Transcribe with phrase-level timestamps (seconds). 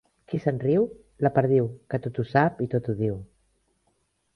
[0.31, 0.87] Qui se'n riu?
[1.27, 3.23] La perdiu, que tot ho sap i tot ho diu.